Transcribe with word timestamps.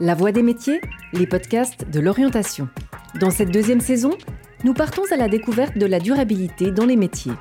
La 0.00 0.16
Voix 0.16 0.32
des 0.32 0.42
métiers, 0.42 0.80
les 1.12 1.24
podcasts 1.24 1.88
de 1.88 2.00
l'orientation. 2.00 2.68
Dans 3.20 3.30
cette 3.30 3.52
deuxième 3.52 3.78
saison, 3.80 4.10
nous 4.64 4.74
partons 4.74 5.04
à 5.12 5.16
la 5.16 5.28
découverte 5.28 5.78
de 5.78 5.86
la 5.86 6.00
durabilité 6.00 6.72
dans 6.72 6.84
les 6.84 6.96
métiers. 6.96 7.34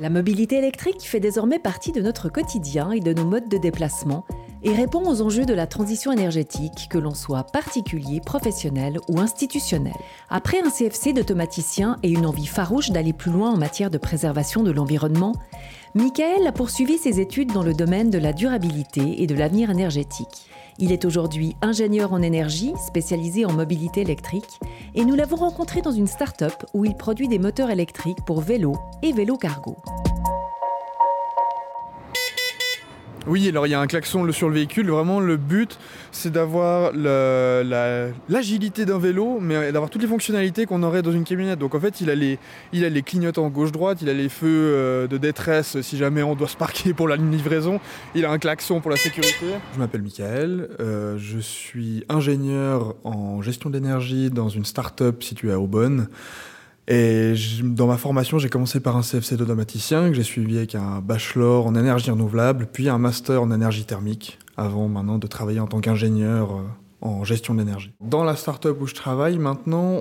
La 0.00 0.10
mobilité 0.10 0.56
électrique 0.56 1.02
fait 1.02 1.20
désormais 1.20 1.60
partie 1.60 1.92
de 1.92 2.00
notre 2.00 2.28
quotidien 2.28 2.90
et 2.90 2.98
de 2.98 3.12
nos 3.12 3.24
modes 3.24 3.48
de 3.48 3.56
déplacement 3.56 4.24
et 4.62 4.72
répond 4.72 5.08
aux 5.08 5.22
enjeux 5.22 5.44
de 5.44 5.54
la 5.54 5.66
transition 5.66 6.12
énergétique, 6.12 6.88
que 6.90 6.98
l'on 6.98 7.14
soit 7.14 7.44
particulier, 7.44 8.20
professionnel 8.20 8.98
ou 9.08 9.20
institutionnel. 9.20 9.94
Après 10.30 10.60
un 10.60 10.70
CFC 10.70 11.12
d'automaticien 11.12 11.96
et 12.02 12.10
une 12.10 12.26
envie 12.26 12.46
farouche 12.46 12.90
d'aller 12.90 13.12
plus 13.12 13.30
loin 13.30 13.50
en 13.50 13.56
matière 13.56 13.90
de 13.90 13.98
préservation 13.98 14.62
de 14.62 14.70
l'environnement, 14.70 15.34
Michael 15.94 16.46
a 16.46 16.52
poursuivi 16.52 16.98
ses 16.98 17.20
études 17.20 17.52
dans 17.52 17.62
le 17.62 17.74
domaine 17.74 18.10
de 18.10 18.18
la 18.18 18.32
durabilité 18.32 19.22
et 19.22 19.26
de 19.26 19.34
l'avenir 19.34 19.70
énergétique. 19.70 20.48
Il 20.78 20.92
est 20.92 21.04
aujourd'hui 21.04 21.56
ingénieur 21.60 22.12
en 22.12 22.22
énergie, 22.22 22.72
spécialisé 22.86 23.44
en 23.44 23.52
mobilité 23.52 24.02
électrique, 24.02 24.60
et 24.94 25.04
nous 25.04 25.16
l'avons 25.16 25.36
rencontré 25.36 25.82
dans 25.82 25.90
une 25.90 26.06
start-up 26.06 26.54
où 26.72 26.84
il 26.84 26.94
produit 26.94 27.26
des 27.26 27.40
moteurs 27.40 27.70
électriques 27.70 28.24
pour 28.24 28.40
vélos 28.40 28.76
et 29.02 29.12
vélos 29.12 29.38
cargo. 29.38 29.76
Oui, 33.26 33.48
alors 33.48 33.66
il 33.66 33.70
y 33.70 33.74
a 33.74 33.80
un 33.80 33.86
klaxon 33.86 34.30
sur 34.32 34.48
le 34.48 34.54
véhicule. 34.54 34.90
Vraiment, 34.90 35.20
le 35.20 35.36
but, 35.36 35.78
c'est 36.12 36.32
d'avoir 36.32 36.92
l'agilité 38.28 38.84
d'un 38.84 38.98
vélo, 38.98 39.38
mais 39.40 39.72
d'avoir 39.72 39.90
toutes 39.90 40.02
les 40.02 40.08
fonctionnalités 40.08 40.66
qu'on 40.66 40.82
aurait 40.82 41.02
dans 41.02 41.12
une 41.12 41.24
camionnette. 41.24 41.58
Donc 41.58 41.74
en 41.74 41.80
fait, 41.80 42.00
il 42.00 42.10
a 42.10 42.14
les, 42.14 42.38
clignotants 43.02 43.48
gauche-droite, 43.48 43.98
il 44.02 44.08
a 44.08 44.14
les 44.14 44.28
feux 44.28 44.46
euh, 44.48 45.06
de 45.06 45.18
détresse 45.18 45.80
si 45.80 45.96
jamais 45.96 46.22
on 46.22 46.34
doit 46.34 46.48
se 46.48 46.56
parquer 46.56 46.94
pour 46.94 47.08
la 47.08 47.16
livraison, 47.16 47.80
il 48.14 48.24
a 48.24 48.30
un 48.30 48.38
klaxon 48.38 48.80
pour 48.80 48.90
la 48.90 48.96
sécurité. 48.96 49.46
Je 49.74 49.78
m'appelle 49.78 50.02
Michael, 50.02 50.68
euh, 50.80 51.16
je 51.18 51.38
suis 51.38 52.04
ingénieur 52.08 52.94
en 53.04 53.42
gestion 53.42 53.70
d'énergie 53.70 54.30
dans 54.30 54.48
une 54.48 54.64
start-up 54.64 55.22
située 55.22 55.52
à 55.52 55.60
Aubonne. 55.60 56.08
Et 56.90 57.34
dans 57.62 57.86
ma 57.86 57.98
formation, 57.98 58.38
j'ai 58.38 58.48
commencé 58.48 58.80
par 58.80 58.96
un 58.96 59.02
CFC 59.02 59.36
d'automaticien 59.36 60.08
que 60.08 60.14
j'ai 60.14 60.22
suivi 60.22 60.56
avec 60.56 60.74
un 60.74 61.00
bachelor 61.00 61.66
en 61.66 61.74
énergie 61.74 62.10
renouvelable, 62.10 62.66
puis 62.72 62.88
un 62.88 62.96
master 62.96 63.42
en 63.42 63.50
énergie 63.50 63.84
thermique, 63.84 64.38
avant 64.56 64.88
maintenant 64.88 65.18
de 65.18 65.26
travailler 65.26 65.60
en 65.60 65.66
tant 65.66 65.80
qu'ingénieur 65.80 66.52
euh, 66.52 66.62
en 67.02 67.24
gestion 67.24 67.54
d'énergie. 67.54 67.92
Dans 68.00 68.24
la 68.24 68.36
start-up 68.36 68.78
où 68.80 68.86
je 68.86 68.94
travaille 68.94 69.38
maintenant, 69.38 70.00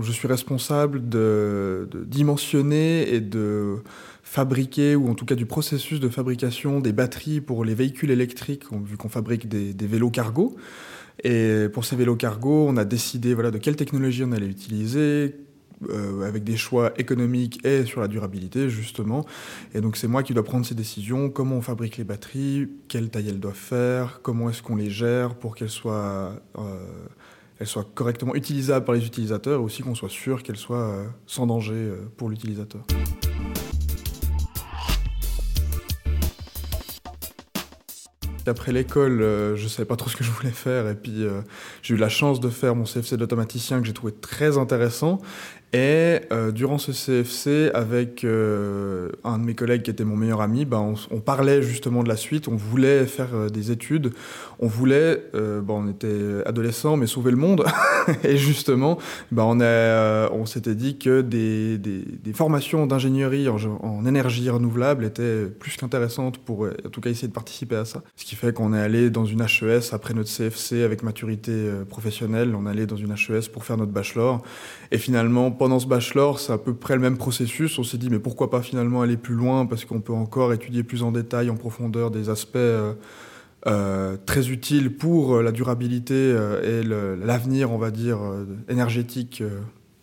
je 0.00 0.12
suis 0.12 0.28
responsable 0.28 1.08
de, 1.08 1.88
dimensionner 2.06 3.12
et 3.12 3.20
de 3.20 3.78
fabriquer, 4.22 4.94
ou 4.94 5.10
en 5.10 5.14
tout 5.14 5.24
cas 5.24 5.34
du 5.34 5.44
processus 5.44 5.98
de 5.98 6.08
fabrication 6.08 6.78
des 6.78 6.92
batteries 6.92 7.40
pour 7.40 7.64
les 7.64 7.74
véhicules 7.74 8.12
électriques, 8.12 8.62
vu 8.84 8.96
qu'on 8.96 9.08
fabrique 9.08 9.48
des, 9.48 9.74
des 9.74 9.86
vélos 9.88 10.10
cargo. 10.10 10.54
Et 11.24 11.66
pour 11.72 11.84
ces 11.84 11.96
vélos 11.96 12.14
cargo, 12.14 12.66
on 12.68 12.76
a 12.76 12.84
décidé 12.84 13.34
voilà, 13.34 13.50
de 13.50 13.58
quelle 13.58 13.74
technologie 13.74 14.22
on 14.24 14.30
allait 14.30 14.46
utiliser, 14.46 15.34
euh, 15.88 16.26
avec 16.26 16.44
des 16.44 16.56
choix 16.56 16.92
économiques 16.98 17.64
et 17.64 17.84
sur 17.84 18.00
la 18.00 18.08
durabilité, 18.08 18.68
justement. 18.68 19.24
Et 19.74 19.80
donc, 19.80 19.96
c'est 19.96 20.08
moi 20.08 20.22
qui 20.22 20.34
dois 20.34 20.44
prendre 20.44 20.66
ces 20.66 20.74
décisions. 20.74 21.30
Comment 21.30 21.56
on 21.56 21.60
fabrique 21.60 21.96
les 21.96 22.04
batteries? 22.04 22.68
Quelle 22.88 23.10
taille 23.10 23.28
elles 23.28 23.40
doivent 23.40 23.54
faire? 23.54 24.20
Comment 24.22 24.50
est-ce 24.50 24.62
qu'on 24.62 24.76
les 24.76 24.90
gère 24.90 25.34
pour 25.36 25.54
qu'elles 25.54 25.70
soient, 25.70 26.32
euh, 26.58 27.64
soient 27.64 27.86
correctement 27.94 28.34
utilisables 28.34 28.84
par 28.84 28.94
les 28.94 29.06
utilisateurs 29.06 29.60
et 29.60 29.62
aussi 29.62 29.82
qu'on 29.82 29.94
soit 29.94 30.08
sûr 30.08 30.42
qu'elles 30.42 30.56
soient 30.56 30.88
euh, 30.88 31.06
sans 31.26 31.46
danger 31.46 31.92
pour 32.16 32.28
l'utilisateur? 32.28 32.82
Après 38.48 38.72
l'école, 38.72 39.18
je 39.20 39.62
ne 39.62 39.68
savais 39.68 39.86
pas 39.86 39.96
trop 39.96 40.08
ce 40.08 40.16
que 40.16 40.24
je 40.24 40.30
voulais 40.30 40.50
faire. 40.50 40.88
Et 40.88 40.94
puis, 40.94 41.24
j'ai 41.82 41.94
eu 41.94 41.96
la 41.96 42.08
chance 42.08 42.40
de 42.40 42.48
faire 42.48 42.74
mon 42.74 42.84
CFC 42.84 43.16
d'automaticien 43.16 43.80
que 43.80 43.86
j'ai 43.86 43.92
trouvé 43.92 44.12
très 44.12 44.58
intéressant. 44.58 45.20
Et 45.74 46.20
euh, 46.32 46.50
durant 46.50 46.78
ce 46.78 46.92
CFC, 46.92 47.70
avec 47.74 48.24
euh, 48.24 49.10
un 49.22 49.38
de 49.38 49.44
mes 49.44 49.54
collègues 49.54 49.82
qui 49.82 49.90
était 49.90 50.04
mon 50.04 50.16
meilleur 50.16 50.40
ami, 50.40 50.64
ben, 50.64 50.94
on, 51.10 51.20
parlait 51.20 51.60
justement 51.60 52.02
de 52.02 52.08
la 52.08 52.16
suite. 52.16 52.48
On 52.48 52.56
voulait 52.56 53.04
faire 53.04 53.34
euh, 53.34 53.48
des 53.50 53.70
études. 53.70 54.12
On 54.60 54.66
voulait, 54.66 55.22
bon, 55.34 55.84
on 55.84 55.88
était 55.88 56.42
adolescents, 56.46 56.96
mais 56.96 57.06
sauver 57.06 57.30
le 57.30 57.36
monde. 57.36 57.66
et 58.24 58.38
justement, 58.38 58.98
ben, 59.30 59.42
on, 59.44 60.40
on 60.40 60.46
s'était 60.46 60.74
dit 60.74 60.98
que 60.98 61.20
des, 61.20 61.76
des, 61.76 62.32
formations 62.32 62.86
d'ingénierie 62.86 63.48
en, 63.48 63.56
en, 63.82 64.06
énergie 64.06 64.48
renouvelable 64.48 65.04
étaient 65.04 65.44
plus 65.44 65.76
qu'intéressantes 65.76 66.38
pour, 66.38 66.66
en 66.66 66.88
tout 66.88 67.00
cas, 67.00 67.10
essayer 67.10 67.28
de 67.28 67.32
participer 67.32 67.76
à 67.76 67.84
ça. 67.84 68.02
Ce 68.16 68.24
qui 68.24 68.36
fait 68.38 68.52
qu'on 68.52 68.72
est 68.72 68.80
allé 68.80 69.10
dans 69.10 69.24
une 69.24 69.42
HES 69.42 69.92
après 69.92 70.14
notre 70.14 70.30
CFC 70.30 70.82
avec 70.82 71.02
maturité 71.02 71.70
professionnelle. 71.88 72.54
On 72.54 72.66
est 72.66 72.70
allé 72.70 72.86
dans 72.86 72.96
une 72.96 73.12
HES 73.12 73.50
pour 73.52 73.64
faire 73.64 73.76
notre 73.76 73.92
bachelor. 73.92 74.42
Et 74.90 74.98
finalement, 74.98 75.50
pendant 75.50 75.78
ce 75.78 75.86
bachelor, 75.86 76.40
c'est 76.40 76.52
à 76.52 76.58
peu 76.58 76.74
près 76.74 76.94
le 76.94 77.00
même 77.00 77.18
processus. 77.18 77.78
On 77.78 77.84
s'est 77.84 77.98
dit, 77.98 78.10
mais 78.10 78.18
pourquoi 78.18 78.50
pas 78.50 78.62
finalement 78.62 79.02
aller 79.02 79.16
plus 79.16 79.34
loin? 79.34 79.66
Parce 79.66 79.84
qu'on 79.84 80.00
peut 80.00 80.12
encore 80.12 80.52
étudier 80.52 80.82
plus 80.82 81.02
en 81.02 81.12
détail, 81.12 81.50
en 81.50 81.56
profondeur, 81.56 82.10
des 82.10 82.30
aspects 82.30 82.56
euh, 82.56 82.94
euh, 83.66 84.16
très 84.24 84.50
utiles 84.50 84.96
pour 84.96 85.36
euh, 85.36 85.42
la 85.42 85.52
durabilité 85.52 86.30
et 86.64 86.82
l'avenir, 86.82 87.72
on 87.72 87.78
va 87.78 87.90
dire, 87.90 88.18
énergétique 88.68 89.42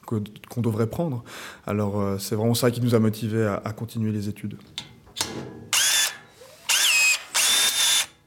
qu'on 0.06 0.62
devrait 0.62 0.88
prendre. 0.88 1.24
Alors, 1.66 2.20
c'est 2.20 2.36
vraiment 2.36 2.54
ça 2.54 2.70
qui 2.70 2.82
nous 2.82 2.94
a 2.94 3.00
motivés 3.00 3.46
à, 3.46 3.72
continuer 3.72 4.12
les 4.12 4.30
études. 4.30 4.56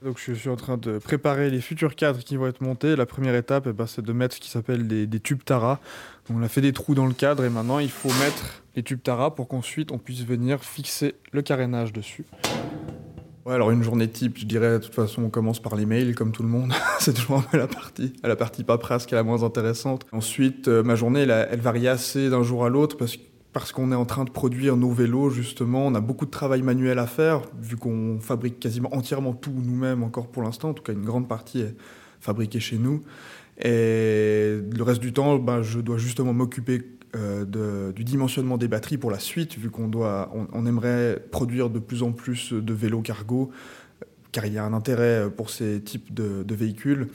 Donc 0.05 0.21
je 0.25 0.33
suis 0.33 0.49
en 0.49 0.55
train 0.55 0.77
de 0.77 0.99
préparer 0.99 1.51
les 1.51 1.61
futurs 1.61 1.97
cadres 1.97 2.21
qui 2.21 2.37
vont 2.37 2.47
être 2.47 2.61
montés. 2.61 2.95
La 2.95 3.07
première 3.07 3.35
étape, 3.35 3.67
eh 3.69 3.73
ben, 3.73 3.87
c'est 3.87 4.05
de 4.05 4.13
mettre 4.13 4.37
ce 4.37 4.41
qui 4.41 4.49
s'appelle 4.49 4.87
des, 4.87 5.21
tubes 5.21 5.43
Tara. 5.45 5.81
On 6.31 6.41
a 6.43 6.49
fait 6.49 6.61
des 6.61 6.73
trous 6.73 6.95
dans 6.95 7.07
le 7.07 7.15
cadre 7.15 7.45
et 7.45 7.51
maintenant 7.51 7.81
il 7.81 7.91
faut 7.91 8.13
mettre 8.21 8.63
les 8.77 8.85
tubes 8.85 9.03
Tara 9.03 9.35
pour 9.35 9.49
qu'ensuite 9.49 9.91
on 9.91 9.99
puisse 9.99 10.25
venir 10.25 10.63
fixer 10.63 11.17
le 11.33 11.43
carénage 11.43 11.93
dessus. 11.93 12.25
Ouais, 13.45 13.55
alors 13.55 13.71
une 13.71 13.83
journée 13.83 14.09
type, 14.09 14.39
je 14.39 14.45
dirais, 14.45 14.73
de 14.73 14.85
toute 14.85 14.95
façon, 14.95 15.23
on 15.23 15.31
commence 15.31 15.59
par 15.59 15.75
les 15.75 15.87
mails, 15.87 16.15
comme 16.15 16.33
tout 16.33 16.43
le 16.43 16.51
monde. 16.51 16.73
c'est 17.01 17.15
toujours 17.15 17.39
un 17.39 17.43
peu 17.43 17.57
la 17.57 17.67
partie, 17.67 18.13
la 18.23 18.37
partie 18.37 18.63
paperasse 18.63 19.07
qui 19.07 19.15
est 19.15 19.17
la 19.17 19.23
moins 19.23 19.43
intéressante. 19.43 20.05
Ensuite, 20.13 20.69
euh, 20.69 20.83
ma 20.83 20.97
journée, 20.97 21.21
elle, 21.21 21.49
elle, 21.51 21.61
varie 21.61 21.89
assez 21.89 22.29
d'un 22.29 22.43
jour 22.43 22.67
à 22.67 22.69
l'autre 22.69 22.99
parce, 22.99 23.17
parce 23.53 23.73
qu'on 23.73 23.93
est 23.93 23.97
en 23.97 24.05
train 24.05 24.25
de 24.25 24.31
produire 24.31 24.77
nos 24.77 24.91
vélos, 24.91 25.31
justement. 25.31 25.87
On 25.87 25.95
a 25.95 26.01
beaucoup 26.01 26.27
de 26.27 26.31
travail 26.31 26.63
manuel 26.63 26.99
à 26.99 27.07
faire, 27.07 27.43
vu 27.61 27.77
qu'on 27.77 28.19
fabrique 28.21 28.61
quasiment 28.61 28.95
entièrement 28.95 29.33
tout 29.33 29.53
nous-mêmes 29.53 30.03
encore 30.03 30.29
pour 30.29 30.43
l'instant. 30.43 30.71
En 30.71 30.75
tout 30.75 30.83
cas, 30.83 30.93
une 30.93 31.05
grande 31.05 31.29
partie 31.29 31.61
est 31.61 31.75
fabriquée 32.21 32.61
chez 32.61 32.79
nous. 32.79 33.03
Et 33.61 34.59
le 34.77 34.83
reste 34.83 35.01
du 35.01 35.13
temps, 35.13 35.39
ben, 35.39 35.63
je 35.63 35.81
dois 35.81 35.99
justement 35.99 36.33
m'occuper 36.33 36.83
euh, 37.17 37.91
du 37.93 38.05
dimensionnement 38.05 38.59
des 38.59 38.69
batteries 38.69 38.99
pour 38.99 39.11
la 39.11 39.19
suite, 39.19 39.59
vu 39.59 39.71
qu'on 39.71 39.91
on, 39.95 40.67
aimerait 40.67 41.25
produire 41.31 41.71
de 41.71 41.79
plus 41.79 42.03
en 42.03 42.13
plus 42.13 42.53
de 42.53 42.73
vélos 42.75 43.01
cargo, 43.01 43.51
car 44.31 44.45
il 44.45 44.53
y 44.53 44.59
a 44.59 44.65
un 44.65 44.75
intérêt 44.75 45.31
pour 45.35 45.51
ces 45.51 45.81
types 45.81 46.13
de 46.13 46.55
véhicules. 46.55 47.09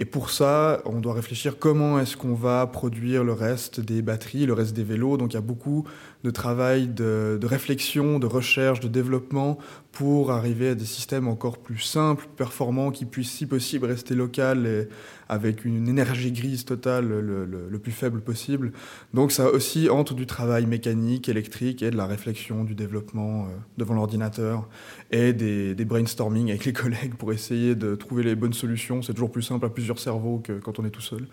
Et 0.00 0.04
pour 0.04 0.30
ça, 0.30 0.80
on 0.84 1.00
doit 1.00 1.12
réfléchir 1.12 1.58
comment 1.58 1.98
est-ce 1.98 2.16
qu'on 2.16 2.34
va 2.34 2.64
produire 2.68 3.24
le 3.24 3.32
reste 3.32 3.80
des 3.80 4.00
batteries, 4.00 4.46
le 4.46 4.52
reste 4.52 4.72
des 4.72 4.84
vélos. 4.84 5.16
Donc 5.16 5.32
il 5.32 5.34
y 5.34 5.38
a 5.38 5.42
beaucoup 5.42 5.84
de 6.22 6.30
travail, 6.30 6.86
de, 6.86 7.40
réflexion, 7.42 8.20
de 8.20 8.26
recherche, 8.26 8.78
de 8.78 8.86
développement 8.86 9.58
pour 9.90 10.30
arriver 10.30 10.68
à 10.68 10.74
des 10.76 10.84
systèmes 10.84 11.26
encore 11.26 11.58
plus 11.58 11.80
simples, 11.80 12.28
performants, 12.36 12.92
qui 12.92 13.06
puissent 13.06 13.32
si 13.32 13.46
possible 13.46 13.86
rester 13.86 14.14
local 14.14 14.88
avec 15.28 15.64
une 15.64 15.88
énergie 15.88 16.32
grise 16.32 16.64
totale 16.64 17.06
le, 17.08 17.78
plus 17.78 17.92
faible 17.92 18.20
possible. 18.20 18.72
Donc 19.14 19.30
ça 19.30 19.50
aussi 19.50 19.88
entre 19.88 20.14
du 20.14 20.26
travail 20.26 20.66
mécanique, 20.66 21.28
électrique 21.28 21.82
et 21.82 21.90
de 21.90 21.96
la 21.96 22.06
réflexion, 22.06 22.64
du 22.64 22.74
développement 22.74 23.44
euh, 23.44 23.48
devant 23.76 23.94
l'ordinateur 23.94 24.68
et 25.10 25.32
des, 25.32 25.74
des 25.74 25.84
brainstorming 25.84 26.50
avec 26.50 26.64
les 26.64 26.72
collègues 26.82 27.14
pour 27.14 27.32
essayer 27.32 27.74
de 27.74 27.94
trouver 27.94 28.22
les 28.22 28.34
bonnes 28.34 28.52
solutions. 28.52 29.02
C'est 29.02 29.12
toujours 29.12 29.30
plus 29.30 29.42
simple 29.42 29.66
à 29.66 29.68
plusieurs 29.68 29.98
cerveau 29.98 30.38
que 30.42 30.52
quand 30.52 30.78
on 30.78 30.84
est 30.84 30.90
tout 30.90 31.00
seul. 31.00 31.26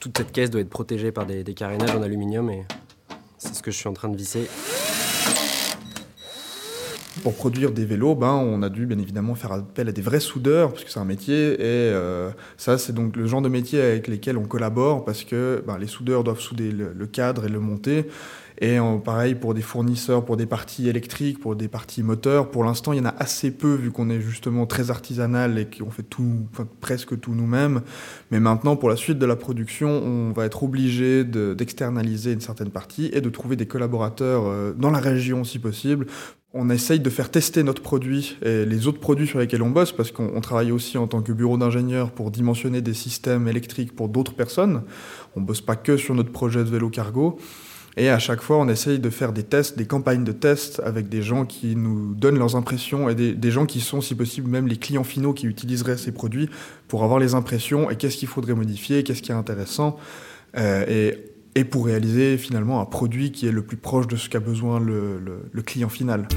Toute 0.00 0.18
cette 0.18 0.32
caisse 0.32 0.50
doit 0.50 0.60
être 0.60 0.70
protégée 0.70 1.10
par 1.10 1.26
des, 1.26 1.42
carénages 1.54 1.90
en 1.90 2.02
aluminium 2.02 2.50
et 2.50 2.64
c'est 3.38 3.54
ce 3.54 3.62
que 3.62 3.70
je 3.70 3.76
suis 3.76 3.88
en 3.88 3.92
train 3.92 4.08
de 4.08 4.16
visser. 4.16 4.48
Pour 7.22 7.34
produire 7.34 7.72
des 7.72 7.84
vélos, 7.84 8.14
ben, 8.14 8.34
on 8.34 8.62
a 8.62 8.68
dû 8.68 8.86
bien 8.86 8.98
évidemment 8.98 9.34
faire 9.34 9.52
appel 9.52 9.88
à 9.88 9.92
des 9.92 10.02
vrais 10.02 10.20
soudeurs, 10.20 10.72
parce 10.72 10.84
que 10.84 10.90
c'est 10.90 11.00
un 11.00 11.04
métier, 11.04 11.54
et 11.54 11.58
euh, 11.62 12.30
ça 12.56 12.78
c'est 12.78 12.92
donc 12.92 13.16
le 13.16 13.26
genre 13.26 13.42
de 13.42 13.48
métier 13.48 13.80
avec 13.80 14.06
lesquels 14.06 14.36
on 14.36 14.44
collabore, 14.44 15.04
parce 15.04 15.24
que 15.24 15.62
ben, 15.66 15.78
les 15.78 15.86
soudeurs 15.86 16.24
doivent 16.24 16.40
souder 16.40 16.70
le 16.72 17.06
cadre 17.06 17.46
et 17.46 17.48
le 17.48 17.58
monter, 17.58 18.06
et 18.60 18.78
pareil 19.04 19.34
pour 19.34 19.54
des 19.54 19.60
fournisseurs, 19.60 20.24
pour 20.24 20.36
des 20.36 20.46
parties 20.46 20.88
électriques, 20.88 21.40
pour 21.40 21.56
des 21.56 21.68
parties 21.68 22.02
moteurs. 22.02 22.50
Pour 22.50 22.64
l'instant, 22.64 22.92
il 22.92 22.98
y 22.98 23.00
en 23.00 23.06
a 23.06 23.14
assez 23.18 23.50
peu 23.50 23.74
vu 23.74 23.90
qu'on 23.90 24.08
est 24.08 24.20
justement 24.20 24.66
très 24.66 24.90
artisanal 24.90 25.58
et 25.58 25.66
qu'on 25.66 25.90
fait 25.90 26.02
tout, 26.02 26.46
enfin, 26.52 26.66
presque 26.80 27.20
tout 27.20 27.34
nous-mêmes. 27.34 27.82
Mais 28.30 28.40
maintenant, 28.40 28.76
pour 28.76 28.88
la 28.88 28.96
suite 28.96 29.18
de 29.18 29.26
la 29.26 29.36
production, 29.36 29.90
on 29.90 30.32
va 30.32 30.46
être 30.46 30.62
obligé 30.62 31.24
d'externaliser 31.24 32.32
une 32.32 32.40
certaine 32.40 32.70
partie 32.70 33.10
et 33.12 33.20
de 33.20 33.28
trouver 33.28 33.56
des 33.56 33.66
collaborateurs 33.66 34.44
euh, 34.46 34.72
dans 34.72 34.90
la 34.90 35.00
région 35.00 35.44
si 35.44 35.58
possible 35.58 36.06
on 36.56 36.70
essaye 36.70 37.00
de 37.00 37.10
faire 37.10 37.30
tester 37.30 37.62
notre 37.62 37.82
produit 37.82 38.36
et 38.42 38.64
les 38.64 38.86
autres 38.86 39.00
produits 39.00 39.26
sur 39.26 39.38
lesquels 39.38 39.62
on 39.62 39.70
bosse, 39.70 39.92
parce 39.92 40.10
qu'on 40.10 40.40
travaille 40.40 40.72
aussi 40.72 40.98
en 40.98 41.06
tant 41.06 41.22
que 41.22 41.32
bureau 41.32 41.58
d'ingénieur 41.58 42.10
pour 42.10 42.30
dimensionner 42.30 42.80
des 42.80 42.94
systèmes 42.94 43.46
électriques 43.46 43.94
pour 43.94 44.08
d'autres 44.08 44.34
personnes. 44.34 44.82
On 45.36 45.40
bosse 45.40 45.60
pas 45.60 45.76
que 45.76 45.96
sur 45.96 46.14
notre 46.14 46.32
projet 46.32 46.64
de 46.64 46.70
vélo 46.70 46.88
cargo. 46.88 47.38
Et 47.98 48.10
à 48.10 48.18
chaque 48.18 48.42
fois, 48.42 48.58
on 48.58 48.68
essaye 48.68 48.98
de 48.98 49.08
faire 49.08 49.32
des 49.32 49.42
tests, 49.42 49.78
des 49.78 49.86
campagnes 49.86 50.24
de 50.24 50.32
tests 50.32 50.82
avec 50.84 51.08
des 51.08 51.22
gens 51.22 51.46
qui 51.46 51.76
nous 51.76 52.14
donnent 52.14 52.38
leurs 52.38 52.54
impressions 52.54 53.08
et 53.08 53.14
des, 53.14 53.50
gens 53.50 53.64
qui 53.64 53.80
sont, 53.80 54.02
si 54.02 54.14
possible, 54.14 54.50
même 54.50 54.66
les 54.68 54.76
clients 54.76 55.04
finaux 55.04 55.32
qui 55.32 55.46
utiliseraient 55.46 55.96
ces 55.96 56.12
produits 56.12 56.50
pour 56.88 57.04
avoir 57.04 57.18
les 57.18 57.34
impressions 57.34 57.90
et 57.90 57.96
qu'est-ce 57.96 58.18
qu'il 58.18 58.28
faudrait 58.28 58.54
modifier, 58.54 59.02
qu'est-ce 59.02 59.22
qui 59.22 59.30
est 59.30 59.34
intéressant. 59.34 59.96
Euh, 60.58 60.84
et, 60.88 61.35
et, 61.56 61.64
pour 61.64 61.86
réaliser 61.86 62.38
finalement 62.38 62.80
un 62.80 62.84
produit 62.84 63.32
qui 63.32 63.48
est 63.48 63.52
le 63.52 63.62
plus 63.62 63.76
proche 63.76 64.06
de 64.06 64.16
ce 64.16 64.28
qu'a 64.28 64.40
besoin 64.40 64.78
le, 64.78 65.62
client 65.62 65.88
final. 65.88 66.28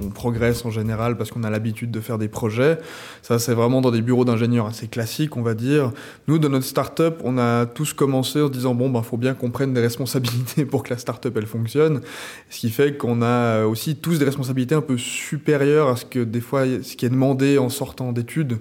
on 0.00 0.10
progresse 0.10 0.64
en 0.64 0.70
général 0.70 1.16
parce 1.16 1.32
qu'on 1.32 1.42
a 1.42 1.50
l'habitude 1.50 1.90
de 1.90 2.00
faire 2.00 2.18
des 2.18 2.28
projets. 2.28 2.78
Ça, 3.20 3.40
c'est 3.40 3.52
vraiment 3.52 3.80
dans 3.80 3.90
des 3.90 4.00
bureaux 4.00 4.24
d'ingénieurs 4.24 4.66
assez 4.66 4.86
classiques, 4.86 5.36
on 5.36 5.42
va 5.42 5.54
dire. 5.54 5.90
Nous, 6.28 6.38
dans 6.38 6.48
notre 6.48 6.66
start-up, 6.66 7.20
on 7.24 7.36
a 7.36 7.66
tous 7.66 7.94
commencé 7.94 8.40
en 8.40 8.46
se 8.46 8.52
disant 8.52 8.76
bon, 8.76 8.90
ben, 8.90 9.02
faut 9.02 9.16
bien 9.16 9.34
qu'on 9.34 9.50
prenne 9.50 9.74
des 9.74 9.80
responsabilités 9.80 10.64
pour 10.64 10.84
que 10.84 10.90
la 10.90 10.98
start-up 10.98 11.36
elle 11.36 11.46
fonctionne. 11.46 12.00
Ce 12.48 12.60
qui 12.60 12.70
fait 12.70 12.96
qu'on 12.96 13.22
a 13.22 13.64
aussi 13.64 13.96
tous 13.96 14.20
des 14.20 14.24
responsabilités 14.24 14.76
un 14.76 14.82
peu 14.82 14.98
supérieures 14.98 15.88
à 15.88 15.96
ce 15.96 16.04
que 16.04 16.20
des 16.20 16.40
fois, 16.40 16.64
ce 16.64 16.96
qui 16.96 17.04
est 17.04 17.10
demandé 17.10 17.58
en 17.58 17.70
sortant 17.70 18.12
d'études. 18.12 18.58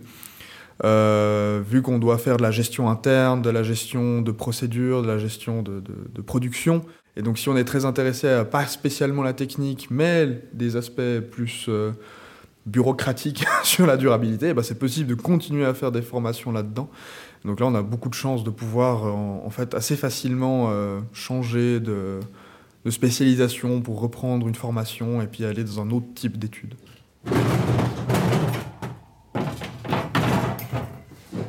Euh, 0.84 1.62
vu 1.66 1.82
qu'on 1.82 1.98
doit 1.98 2.18
faire 2.18 2.38
de 2.38 2.44
la 2.44 2.52
gestion 2.52 2.90
interne, 2.90 3.42
de 3.42 3.50
la 3.50 3.64
gestion 3.64 4.22
de 4.22 4.32
procédures, 4.32 5.02
de 5.02 5.08
la 5.08 5.18
gestion 5.18 5.64
de, 5.64 5.82
production, 6.22 6.84
et 7.16 7.22
donc 7.24 7.40
si 7.40 7.50
on 7.50 7.58
est 7.58 7.64
très 7.64 7.86
intéressé 7.86 8.30
à 8.30 8.46
pas 8.46 8.66
spécialement 8.68 9.24
la 9.24 9.34
technique, 9.34 9.88
mais 9.90 10.42
des 10.54 10.76
aspects 10.76 11.20
plus 11.32 11.66
euh, 11.68 11.92
bureaucratiques 12.68 13.46
sur 13.64 13.88
la 13.88 13.98
durabilité, 13.98 14.54
bah, 14.54 14.62
c'est 14.62 14.78
possible 14.78 15.10
de 15.10 15.16
continuer 15.16 15.66
à 15.66 15.74
faire 15.74 15.92
des 15.92 16.04
formations 16.04 16.52
là-dedans. 16.52 16.90
Donc 17.44 17.60
là, 17.60 17.66
on 17.66 17.76
a 17.76 17.82
beaucoup 17.82 18.10
de 18.10 18.14
chance 18.14 18.44
de 18.44 18.50
pouvoir 18.50 19.06
en, 19.06 19.50
fait 19.50 19.74
assez 19.74 19.96
facilement 19.96 20.68
euh, 20.70 21.00
changer 21.14 21.80
de, 21.80 22.20
spécialisation 22.90 23.82
pour 23.82 24.00
reprendre 24.00 24.48
une 24.48 24.56
formation 24.56 25.22
et 25.22 25.28
puis 25.28 25.44
aller 25.44 25.64
dans 25.64 25.82
un 25.82 25.92
autre 25.92 26.08
type 26.16 26.38
d'études. 26.38 26.76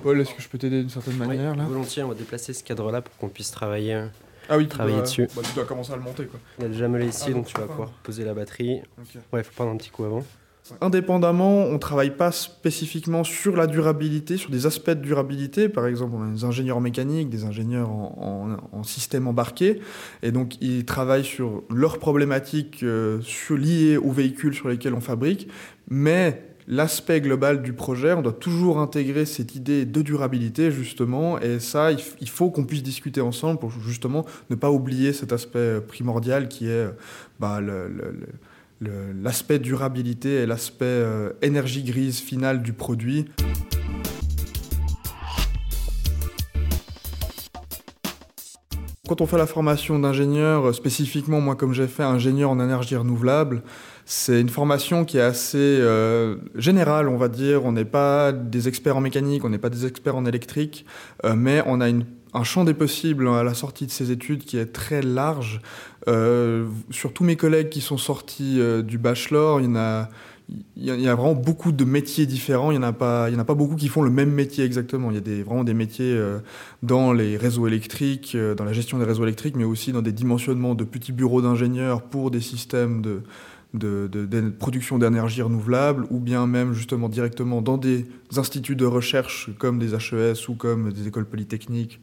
Paul, 0.03 0.21
est-ce 0.21 0.35
que 0.35 0.43
je 0.43 0.49
peux 0.49 0.59
t'aider 0.59 0.81
d'une 0.81 0.91
certaine 0.91 1.17
manière 1.17 1.57
là 1.57 1.65
Volontiers, 1.65 2.03
on 2.03 2.09
va 2.09 2.15
déplacer 2.15 2.53
ce 2.53 2.65
cadre-là 2.65 3.03
pour 3.03 3.17
qu'on 3.17 3.29
puisse 3.29 3.51
travailler 3.51 4.09
ah 4.49 4.57
oui, 4.57 4.67
travailler 4.67 5.03
dessus. 5.03 5.29
Bah, 5.37 5.43
tu 5.45 5.55
dois 5.55 5.67
commencer 5.67 5.93
à 5.93 5.97
le 5.97 6.03
monter. 6.03 6.25
Quoi. 6.25 6.41
Il 6.59 6.65
a 6.65 6.69
déjà 6.69 6.89
ici, 7.01 7.27
ah, 7.29 7.33
donc, 7.33 7.47
tu 7.47 7.61
vas 7.61 7.67
pouvoir 7.67 7.91
poser 8.03 8.25
la 8.25 8.33
batterie. 8.33 8.81
Ouais, 9.33 9.41
il 9.41 9.45
faut 9.45 9.53
prendre 9.55 9.73
un 9.73 9.77
petit 9.77 9.91
coup 9.91 10.05
avant. 10.05 10.25
Indépendamment, 10.81 11.65
on 11.65 11.73
ne 11.73 11.79
travaille 11.79 12.15
pas 12.15 12.31
spécifiquement 12.31 13.25
sur 13.25 13.57
la 13.57 13.67
durabilité, 13.67 14.37
sur 14.37 14.51
des 14.51 14.67
aspects 14.67 14.91
de 14.91 15.01
durabilité. 15.01 15.69
Par 15.69 15.87
exemple, 15.87 16.15
on 16.17 16.29
a 16.29 16.31
des 16.31 16.45
ingénieurs 16.45 16.81
mécaniques, 16.81 17.31
des 17.31 17.45
ingénieurs 17.45 17.91
en, 17.91 18.57
en, 18.73 18.83
système 18.83 19.29
embarqué. 19.29 19.81
Et 20.23 20.31
donc, 20.31 20.61
ils 20.61 20.85
travaillent 20.85 21.25
sur 21.25 21.63
leurs 21.71 21.99
problématiques 21.99 22.83
euh, 22.83 23.21
liées 23.51 23.97
aux 23.97 24.13
véhicules 24.13 24.55
sur 24.55 24.69
lesquels 24.69 24.95
on 24.95 25.01
fabrique. 25.01 25.49
Mais 25.89 26.43
l'aspect 26.69 27.21
global 27.21 27.63
du 27.63 27.73
projet, 27.73 28.13
on 28.13 28.23
doit 28.23 28.33
toujours 28.33 28.79
intégrer 28.79 29.25
cette 29.25 29.55
idée 29.55 29.87
de 29.87 30.03
durabilité, 30.03 30.71
justement, 30.71 31.41
et 31.41 31.59
ça, 31.59 31.91
il 31.93 32.29
faut 32.29 32.51
qu'on 32.51 32.65
puisse 32.65 32.83
discuter 32.83 33.21
ensemble 33.21 33.59
pour 33.59 33.71
justement 33.71 34.25
ne 34.51 34.55
pas 34.55 34.71
oublier 34.71 35.13
cet 35.13 35.33
aspect 35.33 35.81
primordial 35.81 36.49
qui 36.49 36.69
est 36.69 36.87
bah, 37.41 37.61
l'aspect 38.81 39.59
durabilité 39.59 40.43
et 40.43 40.47
l'aspect 40.47 40.85
euh, 40.85 41.31
énergie 41.43 41.83
grise 41.83 42.21
finale 42.21 42.63
du 42.63 42.75
produit. 42.75 43.27
Quand 49.09 49.23
on 49.23 49.27
fait 49.27 49.39
la 49.39 49.47
formation 49.47 49.99
d'ingénieur, 49.99 50.75
spécifiquement 50.75 51.41
moi 51.41 51.57
comme 51.57 51.73
j'ai 51.73 51.87
fait 51.87 52.03
ingénieur 52.03 52.51
en 52.51 52.61
énergie 52.61 52.95
renouvelable, 52.95 53.63
c'est 54.05 54.39
une 54.39 54.51
formation 54.51 55.07
qui 55.07 55.17
est 55.17 55.23
assez 55.23 55.57
euh, 55.57 56.37
générale, 56.55 57.09
on 57.09 57.17
va 57.17 57.29
dire. 57.29 57.65
On 57.65 57.73
n'est 57.73 57.87
pas 57.87 58.33
des 58.33 58.69
experts 58.69 58.99
en 58.99 59.01
mécanique, 59.01 59.47
on 59.47 59.49
n'est 59.49 59.57
pas 59.57 59.71
des 59.71 59.87
experts 59.87 60.15
en 60.15 60.27
électrique, 60.27 60.85
euh, 61.25 61.35
mais 61.35 61.63
on 61.65 61.81
a 61.81 61.87
un 61.89 62.45
champ 62.45 62.65
des 62.65 62.75
possibles 62.75 63.27
à 63.29 63.43
la 63.43 63.55
sortie 63.55 63.87
de 63.87 63.91
ces 63.91 64.11
études 64.11 64.45
qui 64.45 64.59
est 64.59 64.75
très 64.75 65.01
large. 65.01 65.63
Euh, 66.07 66.67
sur 66.91 67.15
tous 67.15 67.25
mes 67.25 67.37
collègues 67.37 67.71
qui 67.71 67.81
sont 67.81 67.97
sortis 67.97 68.61
du 68.85 68.99
bachelor, 68.99 69.63
il 69.63 69.65
y 69.65 69.69
en 69.71 69.77
a 69.77 70.11
il 70.77 70.85
y, 70.85 71.09
a 71.09 71.15
vraiment 71.15 71.35
beaucoup 71.35 71.73
de 71.73 71.85
métiers 71.85 72.25
différents. 72.25 72.71
Il 72.71 72.79
n'y 72.79 72.85
en, 72.85 72.89
en 72.89 73.39
a 73.39 73.45
pas 73.45 73.55
beaucoup 73.55 73.77
qui 73.77 73.89
font 73.89 74.03
le 74.03 74.11
même 74.11 74.31
métier 74.31 74.65
exactement. 74.65 75.11
Il 75.11 75.15
y 75.15 75.19
a 75.19 75.21
des, 75.21 75.43
vraiment 75.43 75.65
des 75.65 75.75
métiers 75.75 76.19
dans 76.83 77.13
les 77.13 77.37
réseaux 77.37 77.67
électriques, 77.67 78.35
dans 78.57 78.65
la 78.65 78.73
gestion 78.73 78.99
des 78.99 79.05
réseaux 79.05 79.25
électriques, 79.25 79.57
mais 79.57 79.65
aussi 79.65 79.93
dans 79.93 80.01
des 80.01 80.13
dimensionnements 80.13 80.75
de 80.75 80.85
petits 80.85 81.13
bureaux 81.13 81.43
d'ingénieurs 81.43 82.03
pour 82.03 82.31
des 82.31 82.41
systèmes 82.41 83.03
de, 83.75 84.51
production 84.59 84.99
d'énergie 84.99 85.43
renouvelable, 85.43 86.07
ou 86.11 86.19
bien 86.19 86.47
même 86.47 86.73
justement 86.73 87.09
directement 87.09 87.61
dans 87.61 87.77
des 87.77 88.07
instituts 88.37 88.77
de 88.77 88.87
recherche 88.87 89.51
comme 89.59 89.79
des 89.79 89.95
HES 89.95 90.49
ou 90.49 90.55
comme 90.55 90.93
des 90.93 91.09
écoles 91.09 91.27
polytechniques, 91.27 92.01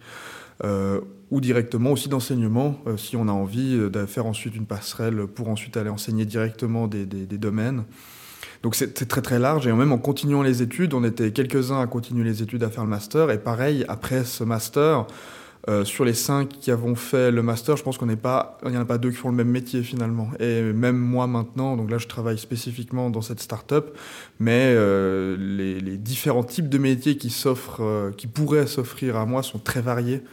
euh, 0.63 1.01
ou 1.31 1.42
directement 1.42 1.92
aussi 1.92 2.07
d'enseignement, 2.07 2.80
euh, 2.88 2.97
si 2.97 3.18
on 3.18 3.27
a 3.27 3.31
envie 3.31 3.75
euh, 3.75 3.89
de 3.89 4.06
faire 4.06 4.25
ensuite 4.25 4.56
une 4.56 4.65
passerelle 4.65 5.27
pour 5.27 5.50
ensuite 5.50 5.75
aller 5.75 5.89
enseigner 5.89 6.25
directement 6.25 6.88
des 6.88 7.06
domaines. 7.38 7.83
Donc 8.66 8.74
c'est 8.74 9.08
très 9.08 9.22
très 9.22 9.38
large, 9.38 9.68
et 9.68 9.74
même 9.74 9.92
en 9.92 10.00
continuant 10.00 10.42
les 10.42 10.64
études, 10.64 10.96
on 10.96 11.04
était 11.04 11.30
quelques-uns 11.30 11.80
à 11.80 11.86
continuer 11.86 12.24
les 12.24 12.42
études 12.42 12.64
à 12.64 12.72
faire 12.72 12.84
le 12.84 12.90
master, 12.90 13.30
et 13.30 13.38
pareil, 13.38 13.86
après 13.88 14.24
ce 14.24 14.44
master, 14.44 15.06
euh, 15.70 15.86
sur 15.86 16.04
les 16.04 16.16
cinq 16.16 16.50
qui 16.50 16.72
avons 16.72 16.96
fait 16.96 17.30
le 17.30 17.44
master, 17.44 17.78
je 17.78 17.84
pense 17.84 18.00
qu'on 18.00 18.08
n'est 18.08 18.16
pas, 18.16 18.58
il 18.66 18.72
n'y 18.72 18.78
en 18.78 18.82
a 18.82 18.86
pas 18.86 18.98
deux 18.98 19.12
qui 19.12 19.18
font 19.18 19.30
le 19.30 19.36
même 19.36 19.52
métier 19.52 19.84
finalement. 19.84 20.32
Et 20.40 20.64
même 20.64 20.98
moi 20.98 21.28
maintenant, 21.28 21.78
donc 21.78 21.92
là 21.92 22.00
je 22.00 22.08
travaille 22.08 22.40
spécifiquement 22.40 23.12
dans 23.12 23.22
cette 23.22 23.40
start-up, 23.40 23.96
mais 24.40 24.74
euh, 24.76 25.38
les, 25.38 25.98
différents 25.98 26.44
types 26.44 26.68
de 26.68 26.80
métiers 26.80 27.18
qui 27.18 27.30
s'offrent, 27.30 27.84
euh, 27.84 28.12
qui 28.18 28.26
pourraient 28.26 28.66
s'offrir 28.66 29.16
à 29.16 29.28
moi 29.28 29.44
sont 29.44 29.60
très 29.60 29.82
variés. 29.82 30.24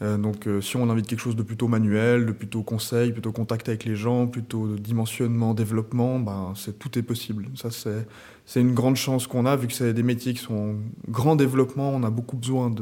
Donc 0.00 0.48
si 0.60 0.76
on 0.76 0.90
invite 0.90 1.06
quelque 1.06 1.20
chose 1.20 1.36
de 1.36 1.42
plutôt 1.42 1.68
manuel, 1.68 2.26
de 2.26 2.32
plutôt 2.32 2.62
conseil, 2.62 3.12
plutôt 3.12 3.32
contact 3.32 3.68
avec 3.68 3.84
les 3.84 3.96
gens, 3.96 4.26
plutôt 4.26 4.74
dimensionnement, 4.76 5.54
développement, 5.54 6.18
ben, 6.18 6.52
c'est, 6.56 6.78
tout 6.78 6.98
est 6.98 7.02
possible. 7.02 7.46
Ça 7.54 7.70
c'est, 7.70 8.06
c'est 8.44 8.60
une 8.60 8.74
grande 8.74 8.96
chance 8.96 9.26
qu'on 9.26 9.46
a 9.46 9.56
vu 9.56 9.66
que 9.66 9.72
c'est 9.72 9.94
des 9.94 10.02
métiers 10.02 10.34
qui 10.34 10.42
sont 10.42 10.54
en 10.54 10.74
grand 11.10 11.36
développement, 11.36 11.90
on 11.90 12.02
a 12.02 12.10
beaucoup 12.10 12.36
besoin 12.36 12.74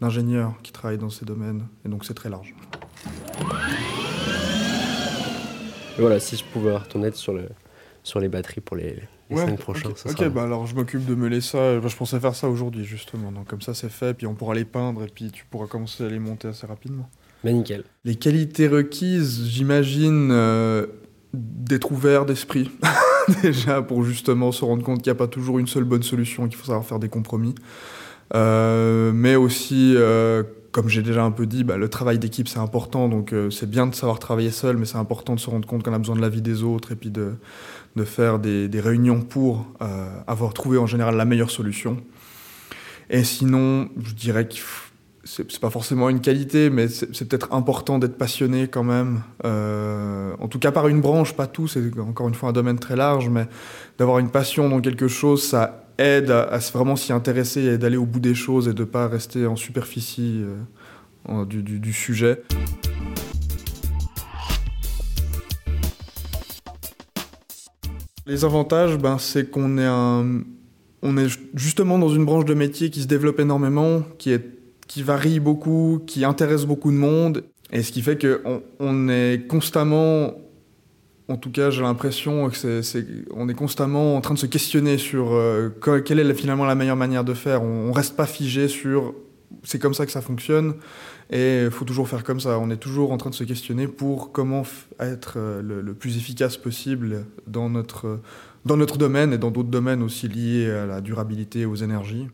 d'ingénieurs 0.00 0.54
qui 0.62 0.70
travaillent 0.70 0.98
dans 0.98 1.10
ces 1.10 1.24
domaines, 1.24 1.66
et 1.84 1.88
donc 1.88 2.04
c'est 2.04 2.14
très 2.14 2.28
large. 2.28 2.54
voilà, 5.98 6.20
si 6.20 6.36
je 6.36 6.44
pouvais 6.44 6.70
avoir 6.70 7.14
sur, 7.14 7.32
le, 7.32 7.48
sur 8.02 8.20
les 8.20 8.28
batteries 8.28 8.60
pour 8.60 8.76
les, 8.76 8.96
les 9.30 9.36
semaines 9.36 9.56
prochaines. 9.56 9.92
Ok, 10.04 10.28
bah 10.28 10.42
alors 10.42 10.66
je 10.66 10.74
m'occupe 10.74 11.04
de 11.06 11.14
mêler 11.14 11.40
ça. 11.40 11.80
je 11.80 11.96
pensais 11.96 12.20
faire 12.20 12.34
ça 12.34 12.48
aujourd'hui 12.48 12.84
justement. 12.84 13.32
Donc 13.32 13.46
comme 13.46 13.62
ça 13.62 13.74
c'est 13.74 13.90
fait, 13.90 14.14
puis 14.14 14.26
on 14.26 14.34
pourra 14.34 14.54
les 14.54 14.64
peindre 14.64 15.04
et 15.04 15.08
puis 15.08 15.30
tu 15.30 15.44
pourras 15.44 15.66
commencer 15.66 16.04
à 16.04 16.08
les 16.08 16.18
monter 16.18 16.48
assez 16.48 16.66
rapidement. 16.66 17.08
Mais 17.44 17.52
nickel. 17.52 17.84
Les 18.04 18.16
qualités 18.16 18.68
requises, 18.68 19.46
j'imagine 19.46 20.30
euh, 20.30 20.86
d'être 21.32 21.90
ouvert 21.92 22.26
d'esprit 22.26 22.70
déjà 23.42 23.82
pour 23.82 24.04
justement 24.04 24.52
se 24.52 24.64
rendre 24.64 24.82
compte 24.82 25.02
qu'il 25.02 25.10
n'y 25.10 25.16
a 25.16 25.18
pas 25.18 25.28
toujours 25.28 25.58
une 25.58 25.66
seule 25.66 25.84
bonne 25.84 26.02
solution, 26.02 26.48
qu'il 26.48 26.56
faut 26.56 26.66
savoir 26.66 26.84
faire 26.84 26.98
des 26.98 27.08
compromis. 27.08 27.54
Euh, 28.34 29.12
mais 29.12 29.36
aussi, 29.36 29.94
euh, 29.96 30.42
comme 30.72 30.88
j'ai 30.88 31.02
déjà 31.02 31.24
un 31.24 31.30
peu 31.30 31.46
dit, 31.46 31.64
bah, 31.64 31.76
le 31.76 31.88
travail 31.88 32.18
d'équipe 32.18 32.48
c'est 32.48 32.58
important, 32.58 33.08
donc 33.08 33.32
euh, 33.32 33.50
c'est 33.50 33.68
bien 33.68 33.86
de 33.86 33.94
savoir 33.94 34.18
travailler 34.18 34.50
seul, 34.50 34.76
mais 34.76 34.84
c'est 34.84 34.98
important 34.98 35.34
de 35.34 35.40
se 35.40 35.50
rendre 35.50 35.66
compte 35.66 35.82
qu'on 35.82 35.92
a 35.92 35.98
besoin 35.98 36.16
de 36.16 36.20
l'avis 36.20 36.42
des 36.42 36.62
autres 36.62 36.92
et 36.92 36.96
puis 36.96 37.10
de, 37.10 37.34
faire 38.04 38.38
des, 38.38 38.68
réunions 38.80 39.20
pour 39.20 39.66
avoir 40.26 40.54
trouvé 40.54 40.78
en 40.78 40.86
général 40.86 41.16
la 41.16 41.24
meilleure 41.24 41.50
solution. 41.50 41.98
Et 43.10 43.24
sinon, 43.24 43.90
je 44.02 44.14
dirais 44.14 44.48
que 44.48 44.54
c'est 45.24 45.60
pas 45.60 45.68
forcément 45.68 46.08
une 46.08 46.20
qualité, 46.20 46.70
mais 46.70 46.88
c'est 46.88 47.28
peut-être 47.28 47.52
important 47.52 47.98
d'être 47.98 48.16
passionné 48.16 48.68
quand 48.68 48.84
même. 48.84 49.22
en 49.44 50.48
tout 50.48 50.58
cas 50.58 50.72
par 50.72 50.88
une 50.88 51.00
branche, 51.02 51.34
pas 51.34 51.46
tout, 51.46 51.68
c'est 51.68 51.82
encore 51.98 52.28
une 52.28 52.34
fois 52.34 52.50
un 52.50 52.52
domaine 52.52 52.78
très 52.78 52.96
large, 52.96 53.28
mais 53.28 53.48
d'avoir 53.98 54.18
une 54.18 54.30
passion 54.30 54.68
dans 54.70 54.80
quelque 54.80 55.08
chose, 55.08 55.42
ça 55.42 55.89
aide 56.00 56.30
à, 56.30 56.58
vraiment 56.72 56.96
s'y 56.96 57.12
intéresser 57.12 57.62
et 57.62 57.78
d'aller 57.78 57.96
au 57.96 58.06
bout 58.06 58.20
des 58.20 58.34
choses 58.34 58.68
et 58.68 58.72
de 58.72 58.80
ne 58.80 58.86
pas 58.86 59.06
rester 59.06 59.46
en 59.46 59.56
superficie 59.56 60.42
euh, 61.28 61.44
du, 61.44 61.92
sujet. 61.92 62.42
Les 68.26 68.44
avantages, 68.44 68.96
ben, 68.96 69.18
c'est 69.18 69.50
qu'on 69.50 69.76
est, 69.76 69.86
un, 69.86 70.42
on 71.02 71.16
est 71.16 71.28
justement 71.54 71.98
dans 71.98 72.08
une 72.08 72.24
branche 72.24 72.44
de 72.44 72.54
métier 72.54 72.90
qui 72.90 73.02
se 73.02 73.06
développe 73.06 73.40
énormément, 73.40 74.02
qui, 74.18 74.38
varie 75.02 75.40
beaucoup, 75.40 76.00
qui 76.06 76.24
intéresse 76.24 76.64
beaucoup 76.64 76.90
de 76.90 76.96
monde. 76.96 77.44
Et 77.72 77.82
ce 77.82 77.92
qui 77.92 78.02
fait 78.02 78.20
qu'on 78.20 78.62
on 78.78 79.08
est 79.08 79.46
constamment, 79.48 80.32
en 81.30 81.36
tout 81.36 81.50
cas 81.50 81.70
j'ai 81.70 81.82
l'impression 81.82 82.50
que 82.50 82.84
on 83.32 83.48
est 83.48 83.54
constamment 83.54 84.16
en 84.16 84.20
train 84.20 84.34
de 84.34 84.38
se 84.38 84.46
questionner 84.46 84.98
sur 84.98 85.32
euh, 85.32 85.70
quelle 86.04 86.18
est 86.18 86.34
finalement 86.34 86.64
la 86.64 86.74
meilleure 86.74 86.96
manière 86.96 87.24
de 87.24 87.34
faire. 87.34 87.62
On, 87.62 87.88
ne 87.88 87.92
reste 87.92 88.16
pas 88.16 88.26
figé 88.26 88.68
sur 88.68 89.14
c'est 89.62 89.78
comme 89.78 89.94
ça 89.94 90.06
que 90.06 90.12
ça 90.12 90.20
fonctionne 90.20 90.74
et 91.30 91.64
il 91.64 91.70
faut 91.70 91.84
toujours 91.84 92.08
faire 92.08 92.24
comme 92.24 92.40
ça. 92.40 92.58
On 92.58 92.70
est 92.70 92.76
toujours 92.76 93.12
en 93.12 93.16
train 93.16 93.30
de 93.30 93.34
se 93.34 93.44
questionner 93.44 93.86
pour 93.86 94.32
comment 94.32 94.64
être 94.98 95.34
euh, 95.36 95.62
le, 95.62 95.80
le, 95.80 95.94
plus 95.94 96.16
efficace 96.16 96.56
possible 96.56 97.24
dans 97.46 97.70
notre, 97.70 98.20
dans 98.64 98.76
notre 98.76 98.98
domaine 98.98 99.32
et 99.32 99.38
dans 99.38 99.50
d'autres 99.50 99.70
domaines 99.70 100.02
aussi 100.02 100.28
liés 100.28 100.70
à 100.70 100.86
la 100.86 101.00
durabilité 101.00 101.60
et 101.60 101.66
aux 101.66 101.76
énergies. 101.76 102.26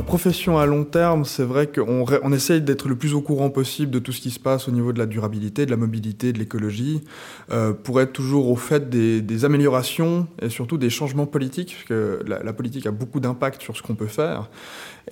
Ma 0.00 0.06
profession 0.06 0.56
à 0.58 0.64
long 0.64 0.84
terme, 0.84 1.26
c'est 1.26 1.44
vrai 1.44 1.66
qu'on 1.66 2.06
on 2.22 2.32
essaye 2.32 2.62
d'être 2.62 2.88
le 2.88 2.96
plus 2.96 3.12
au 3.12 3.20
courant 3.20 3.50
possible 3.50 3.90
de 3.90 3.98
tout 3.98 4.12
ce 4.12 4.22
qui 4.22 4.30
se 4.30 4.40
passe 4.40 4.66
au 4.66 4.70
niveau 4.70 4.94
de 4.94 4.98
la 4.98 5.04
durabilité, 5.04 5.66
de 5.66 5.70
la 5.70 5.76
mobilité, 5.76 6.32
de 6.32 6.38
l'écologie, 6.38 7.02
euh, 7.50 7.74
pour 7.74 8.00
être 8.00 8.14
toujours 8.14 8.48
au 8.48 8.56
fait 8.56 8.88
des, 8.88 9.44
améliorations 9.44 10.26
et 10.40 10.48
surtout 10.48 10.78
des 10.78 10.88
changements 10.88 11.26
politiques, 11.26 11.74
parce 11.74 11.84
que 11.84 12.24
la, 12.26 12.52
politique 12.54 12.86
a 12.86 12.92
beaucoup 12.92 13.20
d'impact 13.20 13.60
sur 13.60 13.76
ce 13.76 13.82
qu'on 13.82 13.94
peut 13.94 14.06
faire. 14.06 14.48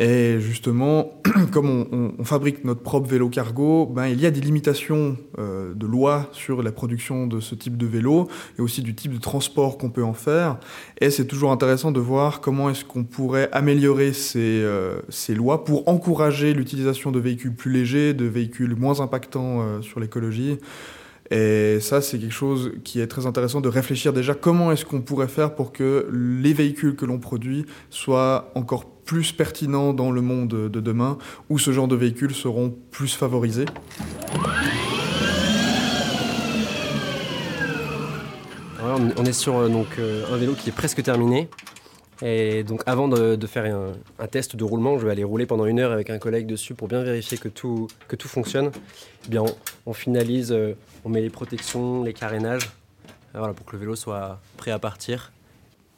Et 0.01 0.41
justement, 0.41 1.21
comme 1.53 2.15
on, 2.19 2.25
fabrique 2.25 2.65
notre 2.65 2.81
propre 2.81 3.09
vélo 3.09 3.29
cargo, 3.29 3.85
ben, 3.87 4.07
il 4.07 4.21
y 4.21 4.25
a 4.25 4.31
des 4.31 4.41
limitations 4.41 5.19
euh, 5.39 5.75
de 5.75 5.87
loi 5.87 6.29
sur 6.33 6.63
la 6.63 6.73
production 6.73 7.27
de 7.27 7.41
ce 7.41 7.55
type 7.55 7.77
de 7.77 7.87
vélo 7.87 8.29
et 8.59 8.63
aussi 8.63 8.81
du 8.81 8.95
type 8.95 9.13
de 9.13 9.21
transport 9.21 9.77
qu'on 9.77 9.91
peut 9.91 10.05
en 10.05 10.15
faire. 10.15 10.57
Et 11.01 11.11
c'est 11.11 11.27
toujours 11.27 11.53
intéressant 11.53 11.91
de 11.91 12.01
voir 12.01 12.41
comment 12.41 12.71
est-ce 12.71 12.85
qu'on 12.85 13.05
pourrait 13.05 13.51
améliorer 13.53 14.13
ces 14.13 14.63
euh, 14.63 14.78
ces 15.09 15.35
lois 15.35 15.65
pour 15.65 15.89
encourager 15.89 16.55
l'utilisation 16.55 17.11
de 17.11 17.19
véhicules 17.19 17.55
plus 17.55 17.73
légers, 17.73 18.15
de 18.15 18.25
véhicules 18.25 18.75
moins 18.77 19.01
impactants 19.01 19.61
euh, 19.61 19.83
sur 19.83 20.01
l'écologie. 20.01 20.59
Et 21.31 21.79
ça, 21.81 22.01
c'est 22.01 22.19
quelque 22.19 22.33
chose 22.33 22.73
qui 22.85 23.01
est 23.01 23.07
très 23.07 23.27
intéressant 23.27 23.61
de 23.61 23.69
réfléchir 23.69 24.15
déjà 24.15 24.35
comment 24.35 24.73
est-ce 24.73 24.87
qu'on 24.87 25.03
pourrait 25.03 25.29
faire 25.29 25.55
pour 25.55 25.73
que 25.73 26.09
les 26.11 26.55
véhicules 26.55 26.97
que 26.97 27.05
l'on 27.05 27.19
produit 27.19 27.67
soient 27.91 28.51
encore 28.55 28.87
plus 28.87 29.33
pertinents 29.33 29.93
dans 29.93 30.11
le 30.11 30.23
monde 30.23 30.49
de 30.49 30.81
demain, 30.81 31.19
où 31.51 31.59
ce 31.59 31.71
genre 31.71 31.89
de 31.89 31.97
véhicules 31.97 32.35
seront 32.35 32.75
plus 32.91 33.15
favorisés. 33.15 33.67
on 39.17 39.25
est 39.25 39.33
sur 39.33 39.57
euh, 39.57 39.69
donc, 39.69 39.87
un 39.99 40.37
vélo 40.37 40.55
qui 40.55 40.71
est 40.71 40.73
presque 40.73 41.03
terminé. 41.03 41.49
Et 42.23 42.65
donc 42.65 42.83
avant 42.87 43.09
de, 43.09 43.47
faire 43.47 43.65
un, 44.19 44.27
test 44.27 44.57
de 44.57 44.65
roulement, 44.65 44.99
je 44.99 45.07
vais 45.07 45.13
aller 45.13 45.25
rouler 45.25 45.47
pendant 45.47 45.67
une 45.67 45.79
heure 45.79 45.93
avec 45.93 46.11
un 46.11 46.19
collègue 46.19 46.47
dessus 46.47 46.75
pour 46.75 46.89
bien 46.89 47.03
vérifier 47.03 47.39
que 47.39 47.49
tout, 47.49 47.89
fonctionne. 48.19 48.71
Eh 49.27 49.29
bien, 49.29 49.45
on, 49.87 49.93
finalise, 49.93 50.53
euh, 50.53 50.75
on 51.05 51.09
met 51.09 51.21
les 51.21 51.31
protections, 51.31 52.03
les 52.03 52.13
carénages, 52.13 52.71
euh, 53.35 53.39
voilà, 53.39 53.55
pour 53.55 53.67
que 53.67 53.73
le 53.73 53.79
vélo 53.79 53.95
soit 53.95 54.41
prêt 54.57 54.71
à 54.71 54.79
partir. 54.79 55.33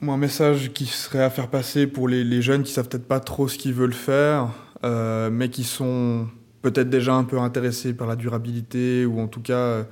Un 0.02 0.16
message 0.16 0.72
qui 0.72 0.86
serait 0.86 1.22
à 1.22 1.30
faire 1.30 1.48
passer 1.48 1.86
pour 1.86 2.08
les, 2.08 2.42
jeunes 2.42 2.62
qui 2.62 2.72
savent 2.72 2.88
peut-être 2.88 3.08
pas 3.08 3.20
trop 3.20 3.48
ce 3.48 3.58
qu'ils 3.58 3.74
veulent 3.74 3.92
faire, 3.92 4.48
euh, 4.84 5.30
mais 5.30 5.48
qui 5.50 5.64
sont 5.64 6.26
peut-être 6.62 6.90
déjà 6.90 7.14
un 7.14 7.24
peu 7.24 7.38
intéressés 7.38 7.94
par 7.94 8.06
la 8.06 8.16
durabilité 8.16 9.06
ou 9.06 9.20
en 9.20 9.26
tout 9.26 9.40
cas 9.40 9.84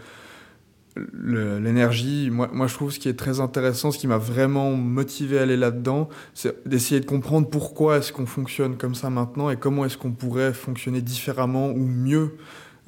l'énergie, 1.14 2.30
moi, 2.30 2.48
moi 2.52 2.66
je 2.66 2.74
trouve 2.74 2.92
ce 2.92 2.98
qui 2.98 3.08
est 3.08 3.18
très 3.18 3.40
intéressant, 3.40 3.90
ce 3.90 3.98
qui 3.98 4.06
m'a 4.06 4.18
vraiment 4.18 4.72
motivé 4.72 5.38
à 5.38 5.42
aller 5.42 5.56
là-dedans, 5.56 6.08
c'est 6.34 6.66
d'essayer 6.68 7.00
de 7.00 7.06
comprendre 7.06 7.48
pourquoi 7.48 7.98
est-ce 7.98 8.12
qu'on 8.12 8.26
fonctionne 8.26 8.76
comme 8.76 8.94
ça 8.94 9.10
maintenant 9.10 9.50
et 9.50 9.56
comment 9.56 9.84
est-ce 9.84 9.98
qu'on 9.98 10.12
pourrait 10.12 10.52
fonctionner 10.52 11.00
différemment 11.00 11.70
ou 11.70 11.84
mieux. 11.86 12.36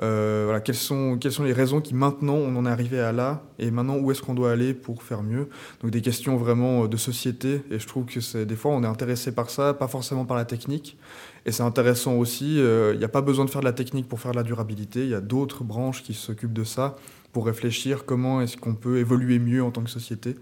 Euh, 0.02 0.45
voilà, 0.47 0.61
quelles, 0.61 0.76
sont, 0.76 1.19
quelles 1.19 1.33
sont 1.33 1.45
les 1.45 1.52
raisons 1.52 1.83
qui 1.83 1.95
maintenant 1.95 2.35
on 2.35 2.57
en 2.57 2.64
est 2.64 2.71
arrivé 2.71 3.00
à 3.00 3.12
là 3.12 3.43
et 3.59 3.71
maintenant 3.71 3.99
où 3.99 4.11
est-ce 4.11 4.23
qu'on 4.23 4.33
doit 4.33 4.50
aller 4.50 4.73
pour 4.73 5.02
faire 5.02 5.23
mieux? 5.23 5.49
Donc 5.83 5.90
des 5.90 6.00
questions 6.00 6.38
vraiment 6.38 6.87
de 6.87 6.97
société 6.97 7.61
et 7.71 7.79
je 7.79 7.87
trouve 7.87 8.07
que 8.07 8.45
des 8.45 8.57
fois 8.57 8.73
on 8.73 8.83
est 8.83 8.87
intéressé 8.87 9.33
par 9.33 9.50
ça, 9.50 9.75
pas 9.75 9.88
forcément 9.88 10.25
par 10.25 10.38
la 10.38 10.47
technique. 10.47 10.97
Et 11.45 11.52
c'est 11.52 11.62
intéressant 11.62 12.14
aussi, 12.14 12.61
euh, 12.61 12.93
il 12.95 12.99
n'y 12.99 13.05
a 13.05 13.09
pas 13.09 13.21
besoin 13.21 13.45
de 13.45 13.50
faire 13.50 13.61
de 13.61 13.67
la 13.67 13.75
technique 13.75 14.09
pour 14.09 14.21
faire 14.21 14.33
de 14.33 14.37
la 14.37 14.43
durabilité, 14.43 15.05
il 15.05 15.11
y 15.11 15.14
a 15.14 15.21
d'autres 15.21 15.64
branches 15.64 16.02
qui 16.02 16.14
s'occupent 16.14 16.55
de 16.55 16.64
ça 16.64 16.97
pour 17.33 17.47
réfléchir 17.47 18.05
comment 18.05 18.41
est-ce 18.41 18.57
qu'on 18.57 18.75
peut 18.75 18.99
évoluer 18.99 19.39
mieux 19.39 19.63
en 19.63 19.71
tant 19.71 19.83
que 19.83 19.91
société. 19.91 20.37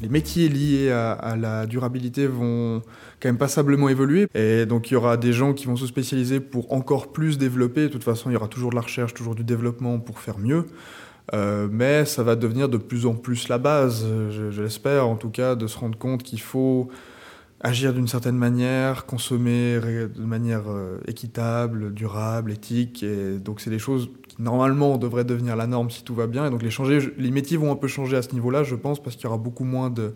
Les 0.00 0.08
métiers 0.08 0.48
liés 0.48 0.90
à, 0.90 1.36
la 1.36 1.66
durabilité 1.66 2.28
vont 2.28 2.82
quand 3.20 3.28
même 3.28 3.38
passablement 3.38 3.88
évoluer. 3.88 4.28
Et 4.34 4.64
donc 4.64 4.90
il 4.90 4.94
y 4.94 4.96
aura 4.96 5.16
des 5.16 5.32
gens 5.32 5.54
qui 5.54 5.66
vont 5.66 5.76
se 5.76 5.86
spécialiser 5.86 6.38
pour 6.38 6.72
encore 6.72 7.12
plus 7.12 7.36
développer. 7.36 7.82
De 7.82 7.88
toute 7.88 8.04
façon, 8.04 8.30
il 8.30 8.34
y 8.34 8.36
aura 8.36 8.48
toujours 8.48 8.70
de 8.70 8.76
la 8.76 8.82
recherche, 8.82 9.12
toujours 9.12 9.34
du 9.34 9.42
développement 9.42 9.98
pour 9.98 10.20
faire 10.20 10.38
mieux. 10.38 10.66
Euh, 11.34 11.68
mais 11.70 12.04
ça 12.04 12.22
va 12.22 12.36
devenir 12.36 12.68
de 12.68 12.78
plus 12.78 13.06
en 13.06 13.14
plus 13.14 13.48
la 13.48 13.58
base, 13.58 14.06
je 14.30 14.62
l'espère 14.62 15.06
en 15.06 15.16
tout 15.16 15.28
cas, 15.28 15.56
de 15.56 15.66
se 15.66 15.76
rendre 15.76 15.98
compte 15.98 16.22
qu'il 16.22 16.40
faut 16.40 16.88
agir 17.60 17.92
d'une 17.92 18.06
certaine 18.06 18.36
manière, 18.36 19.04
consommer 19.06 19.80
de 19.80 20.24
manière 20.24 20.64
euh, 20.68 20.98
équitable, 21.06 21.92
durable, 21.92 22.52
éthique. 22.52 23.02
Et 23.02 23.38
donc 23.38 23.60
c'est 23.60 23.70
des 23.70 23.78
choses 23.78 24.10
qui 24.28 24.40
normalement 24.40 24.96
devraient 24.96 25.24
devenir 25.24 25.56
la 25.56 25.66
norme 25.66 25.90
si 25.90 26.04
tout 26.04 26.14
va 26.14 26.26
bien. 26.26 26.46
Et 26.46 26.50
donc 26.50 26.62
les, 26.62 27.30
métiers 27.30 27.56
vont 27.56 27.72
un 27.72 27.76
peu 27.76 27.88
changer 27.88 28.16
à 28.16 28.22
ce 28.22 28.32
niveau-là, 28.32 28.62
je 28.62 28.76
pense, 28.76 29.02
parce 29.02 29.16
qu'il 29.16 29.24
y 29.24 29.26
aura 29.26 29.38
beaucoup 29.38 29.64
moins 29.64 29.90
de, 29.90 30.14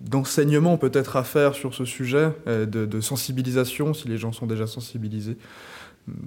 d'enseignement 0.00 0.76
peut-être 0.76 1.16
à 1.16 1.24
faire 1.24 1.54
sur 1.54 1.72
ce 1.74 1.86
sujet, 1.86 2.30
de, 2.46 2.64
de, 2.64 3.00
sensibilisation 3.00 3.94
si 3.94 4.08
les 4.08 4.18
gens 4.18 4.32
sont 4.32 4.46
déjà 4.46 4.66
sensibilisés. 4.66 5.38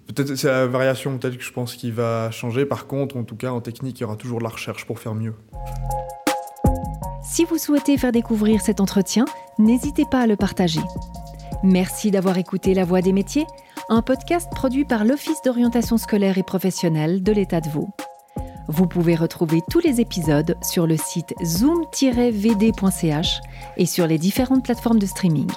Peut-être 0.08 0.36
c'est 0.36 0.48
la 0.48 0.66
variation 0.66 1.20
peut-être 1.20 1.38
que 1.38 1.44
je 1.44 1.54
pense 1.54 1.76
qui 1.76 1.92
va 1.92 2.32
changer. 2.32 2.66
Par 2.66 2.88
contre, 2.88 3.16
en 3.16 3.24
tout 3.24 3.36
cas, 3.36 3.52
en 3.52 3.62
technique, 3.62 4.00
il 4.00 4.02
y 4.02 4.06
aura 4.06 4.16
toujours 4.16 4.40
de 4.40 4.44
la 4.44 4.50
recherche 4.50 4.86
pour 4.86 4.98
faire 4.98 5.14
mieux. 5.14 5.34
Si 7.30 7.44
vous 7.44 7.58
souhaitez 7.58 7.98
faire 7.98 8.14
découvrir 8.14 8.62
cet 8.62 8.80
entretien, 8.80 9.26
n'hésitez 9.60 10.06
pas 10.06 10.22
à 10.22 10.28
le 10.28 10.38
partager. 10.38 10.80
Merci 11.62 12.10
d'avoir 12.10 12.38
écouté 12.38 12.74
La 12.74 12.86
Voix 12.86 13.02
des 13.02 13.12
métiers, 13.12 13.46
un 13.90 14.02
podcast 14.02 14.50
produit 14.50 14.86
par 14.86 15.04
l'Office 15.04 15.42
d'orientation 15.44 15.98
scolaire 15.98 16.38
et 16.38 16.44
professionnelle 16.44 17.22
de 17.22 17.32
l'État 17.34 17.60
de 17.60 17.70
Vaud. 17.70 17.90
Vous 18.70 18.88
pouvez 18.88 19.16
retrouver 19.16 19.62
tous 19.70 19.80
les 19.80 20.00
épisodes 20.00 20.58
sur 20.62 20.88
le 20.88 20.96
site 20.96 21.34
zoom-vd.ch 21.44 23.42
et 23.76 23.86
sur 23.86 24.08
les 24.08 24.18
différentes 24.18 24.64
plateformes 24.64 25.00
de 25.00 25.06
streaming. 25.06 25.52